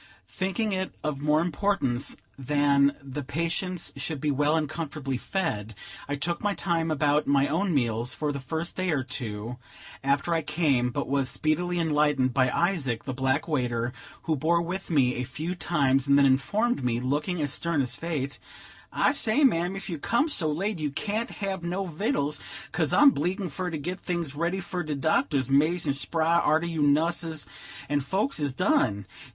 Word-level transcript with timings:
Thinking 0.29 0.71
it 0.71 0.95
of 1.03 1.21
more 1.21 1.41
importance 1.41 2.17
that 2.35 2.95
the 3.03 3.21
patients 3.21 3.93
should 3.95 4.19
be 4.19 4.31
well 4.31 4.55
and 4.57 4.67
comfortably 4.67 5.15
fed, 5.17 5.75
I 6.09 6.15
took 6.15 6.41
my 6.41 6.55
time 6.55 6.89
about 6.89 7.27
my 7.27 7.47
own 7.47 7.71
meals 7.71 8.15
for 8.15 8.31
the 8.31 8.39
first 8.39 8.75
day 8.75 8.89
or 8.89 9.03
two 9.03 9.57
after 10.03 10.33
I 10.33 10.41
came, 10.41 10.89
but 10.89 11.07
was 11.07 11.29
speedily 11.29 11.77
enlightened 11.79 12.33
by 12.33 12.49
Isaac, 12.49 13.03
the 13.03 13.13
black 13.13 13.47
waiter, 13.47 13.93
who 14.23 14.35
bore 14.35 14.59
with 14.63 14.89
me 14.89 15.17
a 15.17 15.23
few 15.23 15.53
times, 15.53 16.07
and 16.07 16.17
then 16.17 16.25
informed 16.25 16.83
me, 16.83 16.99
looking 16.99 17.39
as 17.39 17.53
stern 17.53 17.79
as 17.79 17.95
fate: 17.95 18.39
"I 18.91 19.11
say, 19.11 19.43
mam, 19.43 19.75
ef 19.75 19.87
you 19.87 19.99
comes 19.99 20.33
so 20.33 20.51
late 20.51 20.79
you 20.79 20.89
can't 20.89 21.29
have 21.29 21.61
no 21.61 21.85
vittles, 21.85 22.39
'cause 22.71 22.91
I'm 22.91 23.11
'bleeged 23.11 23.51
fer 23.51 23.69
ter 23.69 23.77
git 23.77 23.99
things 23.99 24.33
ready 24.33 24.61
fer 24.61 24.81
de 24.81 24.95
doctors 24.95 25.51
'mazin' 25.51 25.93
spry 25.93 26.39
arter 26.39 26.65
you 26.65 26.81
nusses 26.81 27.45
and 27.87 28.03
folks 28.03 28.39
is 28.39 28.53
done. 28.55 29.05